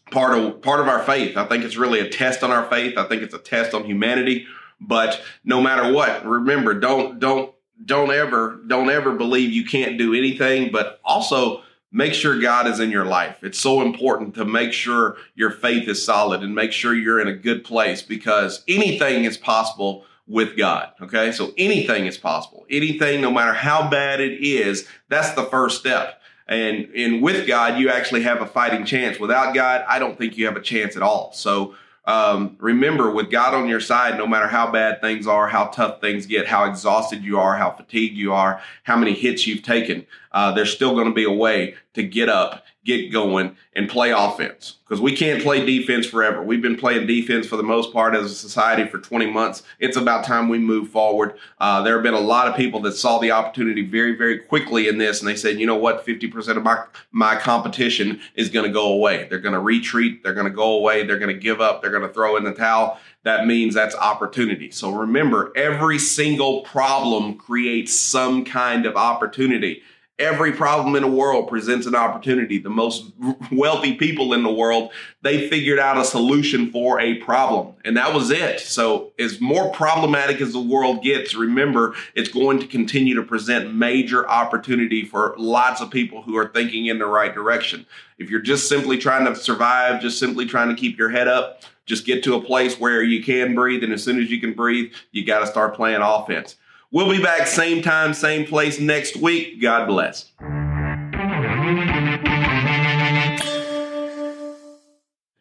part 0.09 0.35
of 0.35 0.61
part 0.63 0.79
of 0.79 0.87
our 0.87 1.03
faith. 1.03 1.37
I 1.37 1.45
think 1.45 1.63
it's 1.63 1.77
really 1.77 1.99
a 1.99 2.09
test 2.09 2.43
on 2.43 2.49
our 2.49 2.67
faith. 2.69 2.97
I 2.97 3.03
think 3.03 3.21
it's 3.21 3.35
a 3.35 3.39
test 3.39 3.75
on 3.75 3.85
humanity. 3.85 4.47
But 4.81 5.21
no 5.43 5.61
matter 5.61 5.93
what, 5.93 6.25
remember, 6.25 6.73
don't 6.73 7.19
don't 7.19 7.53
don't 7.85 8.11
ever 8.11 8.59
don't 8.67 8.89
ever 8.89 9.13
believe 9.13 9.51
you 9.51 9.65
can't 9.65 9.97
do 9.97 10.13
anything. 10.15 10.71
But 10.71 10.99
also 11.03 11.63
make 11.91 12.13
sure 12.13 12.39
God 12.39 12.67
is 12.67 12.79
in 12.79 12.91
your 12.91 13.05
life. 13.05 13.38
It's 13.41 13.60
so 13.60 13.81
important 13.81 14.36
to 14.36 14.46
make 14.46 14.74
sure 14.74 15.17
your 15.36 15.51
faith 15.51 15.88
is 15.88 16.03
solid 16.03 16.43
and 16.43 16.53
make 16.53 16.72
sure 16.72 16.93
you're 16.93 17.19
in 17.19 17.27
a 17.27 17.34
good 17.34 17.63
place 17.63 18.01
because 18.01 18.63
anything 18.67 19.25
is 19.25 19.38
possible 19.38 20.05
with 20.27 20.55
God. 20.55 20.91
Okay. 21.01 21.31
So 21.31 21.53
anything 21.58 22.05
is 22.05 22.17
possible. 22.17 22.65
Anything, 22.69 23.22
no 23.22 23.31
matter 23.31 23.53
how 23.53 23.89
bad 23.89 24.19
it 24.19 24.43
is, 24.43 24.88
that's 25.10 25.31
the 25.31 25.43
first 25.43 25.79
step. 25.79 26.22
And, 26.48 26.89
and 26.96 27.22
with 27.22 27.48
God, 27.48 27.79
you 27.79 27.89
actually 27.89 28.24
have 28.24 28.41
a 28.41 28.46
fighting 28.46 28.86
chance. 28.86 29.19
Without 29.19 29.53
God, 29.53 29.84
I 29.88 30.00
don't 30.00 30.17
think 30.17 30.38
you 30.38 30.46
have 30.46 30.55
a 30.55 30.62
chance 30.62 30.96
at 30.96 31.03
all. 31.03 31.31
So 31.34 31.75
um, 32.05 32.55
remember, 32.60 33.12
with 33.12 33.29
God 33.29 33.53
on 33.53 33.67
your 33.67 33.79
side, 33.79 34.17
no 34.17 34.25
matter 34.25 34.48
how 34.48 34.72
bad 34.72 35.00
things 35.00 35.27
are, 35.27 35.48
how 35.48 35.65
tough 35.65 36.01
things 36.01 36.25
get, 36.25 36.48
how 36.48 36.65
exhausted 36.65 37.24
you 37.24 37.39
are, 37.39 37.55
how 37.55 37.69
fatigued 37.69 38.17
you 38.17 38.34
are, 38.34 38.62
how 38.81 38.98
many 38.98 39.13
hits 39.13 39.46
you've 39.46 39.62
taken, 39.62 40.08
uh, 40.31 40.51
there's 40.51 40.74
still 40.74 40.93
going 40.93 41.07
to 41.07 41.13
be 41.13 41.24
a 41.24 41.31
way 41.31 41.75
to 41.93 42.03
get 42.03 42.29
up, 42.29 42.63
get 42.86 43.12
going, 43.12 43.55
and 43.74 43.89
play 43.89 44.12
offense. 44.12 44.75
Because 44.88 45.01
we 45.01 45.15
can't 45.15 45.41
play 45.43 45.65
defense 45.65 46.05
forever. 46.05 46.41
We've 46.41 46.62
been 46.62 46.77
playing 46.77 47.07
defense 47.07 47.45
for 47.45 47.57
the 47.57 47.63
most 47.63 47.91
part 47.91 48.15
as 48.15 48.31
a 48.31 48.36
society 48.36 48.88
for 48.88 49.00
20 49.00 49.27
months. 49.27 49.63
It's 49.79 49.98
about 49.98 50.24
time 50.24 50.50
we 50.50 50.59
move 50.59 50.89
forward. 50.89 51.38
Uh, 51.59 51.81
there 51.81 51.95
have 51.95 52.03
been 52.03 52.13
a 52.13 52.19
lot 52.19 52.48
of 52.48 52.55
people 52.55 52.79
that 52.81 52.93
saw 52.93 53.19
the 53.19 53.31
opportunity 53.31 53.86
very, 53.86 54.15
very 54.15 54.39
quickly 54.39 54.88
in 54.88 54.98
this, 54.98 55.19
and 55.19 55.27
they 55.27 55.36
said, 55.36 55.59
you 55.59 55.65
know 55.65 55.75
what, 55.75 56.05
50% 56.05 56.57
of 56.57 56.63
my, 56.63 56.83
my 57.12 57.36
competition 57.36 58.19
is 58.36 58.50
going 58.50 58.65
to 58.65 58.71
go 58.71 58.93
away. 58.93 59.27
They're 59.29 59.39
going 59.39 59.53
to 59.53 59.59
retreat. 59.59 60.24
They're 60.24 60.33
going 60.33 60.48
to 60.48 60.53
go 60.53 60.74
away. 60.74 61.05
They're 61.05 61.19
going 61.19 61.36
to 61.36 61.39
give 61.39 61.62
up. 61.62 61.81
They're 61.81 61.91
going 61.91 62.07
to 62.07 62.13
throw 62.13 62.38
in 62.38 62.43
the 62.43 62.53
towel. 62.53 63.00
That 63.24 63.45
means 63.45 63.74
that's 63.74 63.95
opportunity. 63.95 64.71
So 64.71 64.91
remember, 64.91 65.51
every 65.55 66.00
single 66.00 66.62
problem 66.62 67.36
creates 67.38 67.93
some 67.93 68.45
kind 68.45 68.86
of 68.86 68.95
opportunity 68.95 69.83
Every 70.19 70.51
problem 70.51 70.97
in 70.97 71.01
the 71.01 71.07
world 71.07 71.47
presents 71.47 71.88
an 71.88 71.95
opportunity. 71.95 72.59
The 72.59 72.69
most 72.69 73.13
wealthy 73.53 73.95
people 73.95 74.33
in 74.33 74.43
the 74.43 74.51
world, 74.51 74.91
they 75.21 75.47
figured 75.47 75.79
out 75.79 75.97
a 75.97 76.03
solution 76.03 76.71
for 76.71 76.99
a 76.99 77.15
problem, 77.19 77.75
and 77.85 77.95
that 77.95 78.13
was 78.13 78.29
it. 78.29 78.59
So, 78.59 79.13
as 79.17 79.39
more 79.39 79.71
problematic 79.71 80.41
as 80.41 80.51
the 80.51 80.59
world 80.59 81.03
gets, 81.03 81.35
remember 81.35 81.95
it's 82.15 82.27
going 82.27 82.59
to 82.59 82.67
continue 82.67 83.15
to 83.15 83.23
present 83.23 83.73
major 83.73 84.27
opportunity 84.27 85.05
for 85.05 85.35
lots 85.38 85.79
of 85.79 85.89
people 85.89 86.21
who 86.21 86.35
are 86.35 86.49
thinking 86.49 86.88
in 86.88 86.99
the 86.99 87.05
right 87.05 87.33
direction. 87.33 87.85
If 88.17 88.29
you're 88.29 88.41
just 88.41 88.67
simply 88.67 88.97
trying 88.97 89.25
to 89.25 89.35
survive, 89.38 90.01
just 90.01 90.19
simply 90.19 90.45
trying 90.45 90.67
to 90.67 90.75
keep 90.75 90.97
your 90.97 91.09
head 91.09 91.29
up, 91.29 91.63
just 91.85 92.05
get 92.05 92.25
to 92.25 92.35
a 92.35 92.41
place 92.41 92.77
where 92.77 93.01
you 93.01 93.23
can 93.23 93.55
breathe, 93.55 93.85
and 93.85 93.93
as 93.93 94.03
soon 94.03 94.21
as 94.21 94.29
you 94.29 94.41
can 94.41 94.53
breathe, 94.53 94.91
you 95.11 95.25
got 95.25 95.39
to 95.39 95.47
start 95.47 95.75
playing 95.75 96.01
offense. 96.01 96.57
We'll 96.91 97.10
be 97.10 97.22
back 97.22 97.48
same 97.48 97.84
time, 97.84 98.15
same 98.15 98.48
place 98.48 98.79
next 98.79 99.15
week. 99.15 99.62
God 99.62 99.86
bless. 99.86 100.31